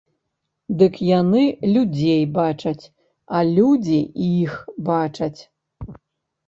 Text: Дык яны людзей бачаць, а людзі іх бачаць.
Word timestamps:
Дык 0.79 0.93
яны 1.09 1.43
людзей 1.75 2.23
бачаць, 2.39 2.83
а 3.35 3.43
людзі 3.55 3.99
іх 4.33 4.59
бачаць. 4.91 5.37